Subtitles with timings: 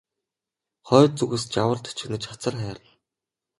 [0.87, 2.91] Хойд зүгээс жавар тачигнаж хацар хайрна.